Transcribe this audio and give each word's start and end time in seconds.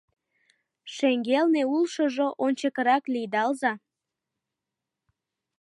Шеҥгелне 0.93 1.63
улшыжо, 1.73 2.27
ончыкырак 2.45 3.03
лийдалза 3.13 3.73